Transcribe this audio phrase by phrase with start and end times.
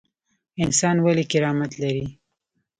[0.63, 2.05] انسان ولې کرامت لري؟